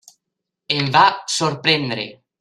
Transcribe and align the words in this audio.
Em 0.77 0.87
va 0.95 1.03
sorprendre. 1.33 2.07